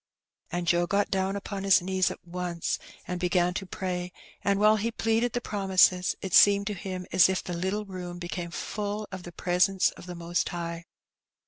And 0.51 0.65
Joe 0.65 0.87
got 0.87 1.11
down 1.11 1.35
upon 1.35 1.63
his 1.63 1.79
knees 1.79 2.09
at 2.09 2.27
once 2.27 2.79
and 3.07 3.19
began 3.19 3.53
to 3.53 3.67
pray, 3.67 4.11
and 4.43 4.59
while 4.59 4.77
he 4.77 4.89
pleaded 4.89 5.33
the 5.33 5.41
promises, 5.41 6.15
it 6.23 6.33
seemed 6.33 6.65
to 6.65 6.73
him 6.73 7.05
as 7.11 7.29
if 7.29 7.43
the 7.43 7.53
little 7.53 7.85
room 7.85 8.17
became 8.17 8.49
full 8.49 9.07
of 9.11 9.21
the 9.21 9.31
presence 9.31 9.91
of 9.91 10.07
the 10.07 10.15
Most 10.15 10.49
High. 10.49 10.85